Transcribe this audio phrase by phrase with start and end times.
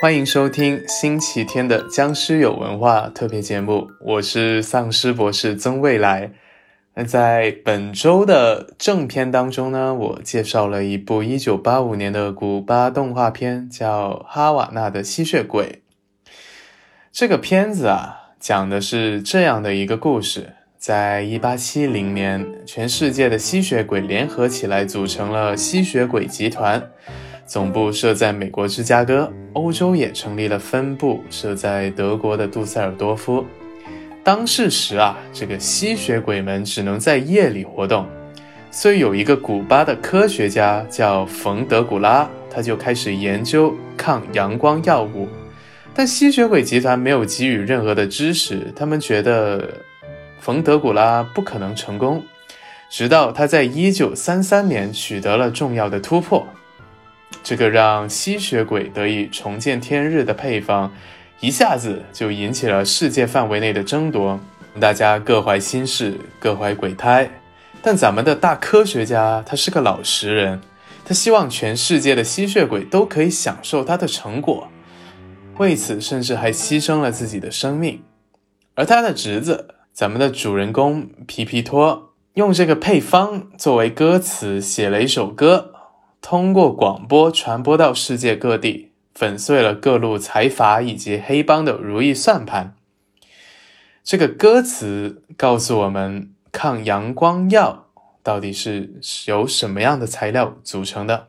[0.00, 6.30] 欢迎收听星期天的僵尸有文化特别节目，我是丧尸博士曾未来。
[6.94, 15.82] 那在本周的正片当中呢，我介绍了一部一九八五年的古巴动画片，叫《哈瓦那的吸血鬼》。
[17.10, 26.88] 这个片子啊，讲的是这样的一个故事：在一八七零年，全世界的吸血鬼联合起来，组成了吸血鬼集团。
[27.48, 33.42] 总部设在美国芝加哥，欧洲也成立了分部，设在德国的杜塞尔多夫。
[34.22, 38.06] 当世时啊，这个吸血鬼们只能在夜里活动，
[38.70, 45.26] 所以有一个古巴的科学家叫冯德古拉，他就开始研究抗阳光药物。
[45.94, 49.66] 但吸血鬼集团没有给予任何的支持，他们觉得
[50.38, 52.22] 冯德古拉不可能成功。
[52.90, 56.46] 直到他在一九三三年取得了重要的突破。
[57.42, 60.92] 这个让吸血鬼得以重见天日的配方，
[61.40, 64.38] 一下子就引起了世界范围内的争夺。
[64.78, 67.30] 大家各怀心事，各怀鬼胎。
[67.80, 70.60] 但咱们的大科学家他是个老实人，
[71.04, 74.68] 他希望全世界的吸血鬼都可以享受他的成果，
[75.56, 78.02] 为此甚至还牺牲了自己的生命。
[78.74, 85.72] 而他的侄子，咱们的主人公皮皮托，用这个配方作为歌词写了一首歌。
[86.20, 92.74] 通过广播传播到世界各地，粉碎了各路财阀以及黑帮的如意算盘。
[94.02, 97.86] 这个歌词告诉我们，抗阳光药
[98.22, 101.28] 到底是由什么样的材料组成的？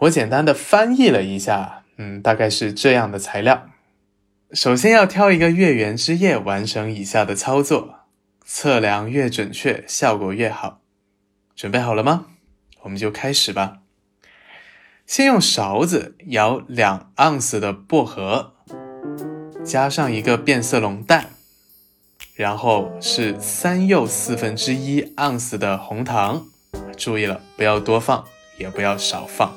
[0.00, 3.70] 我简单的翻译了一下，嗯，大概是这样的材料。
[4.52, 8.00] 首先要挑一个月圆之夜，完成以下的操作，
[8.44, 10.80] 测量越准确，效果越好。
[11.54, 12.26] 准备好了吗？
[12.82, 13.78] 我们就开始吧。
[15.06, 18.54] 先用勺子舀两盎司的薄荷，
[19.64, 21.30] 加上一个变色龙蛋，
[22.34, 26.46] 然后是三又四分之一盎司的红糖，
[26.96, 28.24] 注意了，不要多放，
[28.58, 29.56] 也不要少放。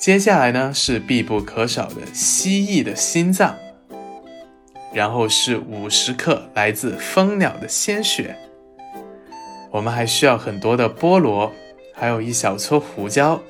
[0.00, 3.54] 接下来呢是必不可少的蜥蜴的心脏，
[4.92, 8.36] 然后是五十克来自蜂鸟的鲜血。
[9.70, 11.52] 我们还需要很多的菠萝，
[11.94, 13.40] 还有一小撮胡椒。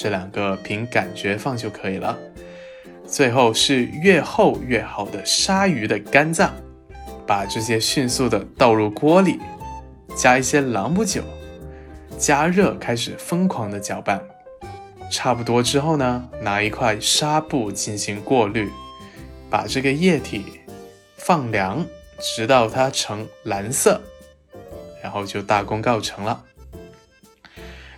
[0.00, 2.16] 这两个凭感觉放就可以了。
[3.04, 6.54] 最后是越厚越好的鲨鱼的肝脏，
[7.26, 9.40] 把这些迅速的倒入锅里，
[10.16, 11.24] 加一些朗姆酒，
[12.16, 14.22] 加热开始疯狂的搅拌。
[15.10, 18.70] 差不多之后呢，拿一块纱布进行过滤，
[19.50, 20.60] 把这个液体
[21.16, 21.84] 放凉，
[22.20, 24.00] 直到它呈蓝色，
[25.02, 26.44] 然后就大功告成了。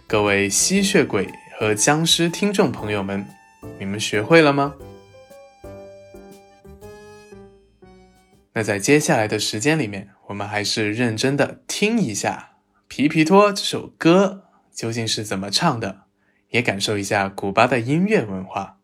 [0.07, 1.29] 各位吸血鬼。
[1.61, 3.27] 和僵尸听众朋友们，
[3.79, 4.77] 你们学会了吗？
[8.55, 12.53] 那在接下来的时间里面，我们还是认真的听一下
[12.89, 16.05] 《皮皮托》这首歌究竟是怎么唱的，
[16.49, 18.79] 也感受一下古巴的音乐文化。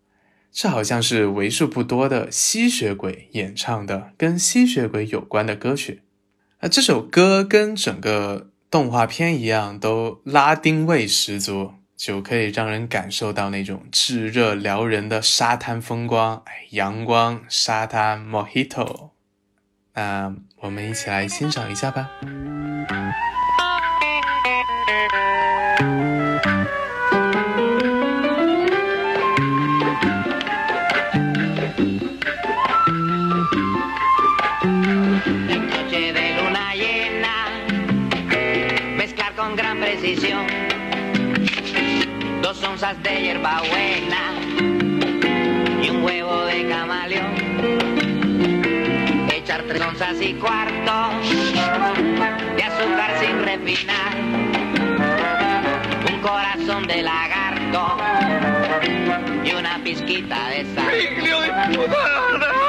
[0.53, 6.03] 这好像是为数不多的吸血鬼演唱的跟吸血鬼有关的歌曲。
[6.60, 11.75] 那这首歌跟整个动画片一样，都拉丁味十足。
[11.97, 19.11] 就可以让人感受到那种炙热撩人的沙滩风光，阳光沙滩 Mojito，
[19.95, 22.11] 那我们一起来欣赏一下吧。
[42.47, 44.39] De hierbabuena
[45.83, 47.34] y un huevo de camaleón.
[49.33, 50.93] Echar tres onzas y cuarto
[52.57, 54.17] de azúcar sin refinar.
[56.12, 57.97] Un corazón de lagarto
[59.45, 62.66] y una pizquita de sal.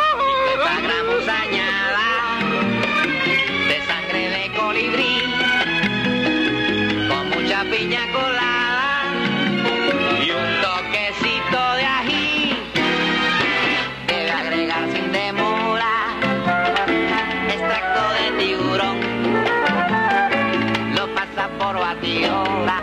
[21.97, 22.81] batidora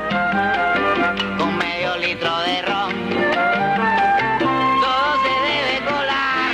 [1.38, 2.94] con medio litro de ron.
[4.38, 6.50] Todo se debe colar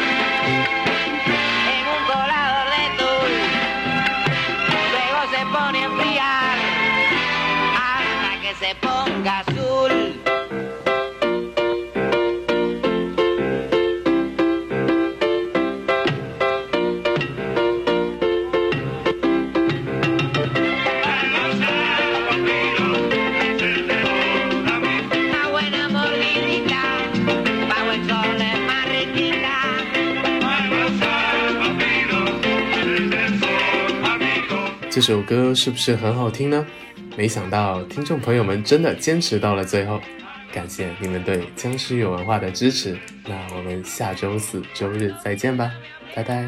[1.77, 3.33] en un colador de tul.
[4.93, 6.59] Luego se pone a enfriar
[7.77, 9.10] hasta que se ponga.
[35.01, 36.67] 这首歌是不是很好听呢？
[37.17, 39.99] 没想到听众朋友们真的坚持到了最后，
[40.53, 42.99] 感谢你们对僵尸有文化的支持。
[43.25, 45.73] 那我们下周四周日再见吧，
[46.15, 46.47] 拜拜。